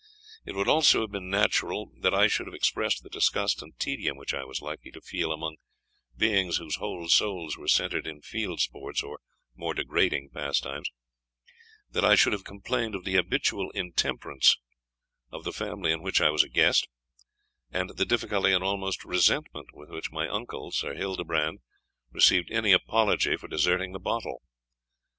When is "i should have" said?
2.11-2.55, 12.03-12.43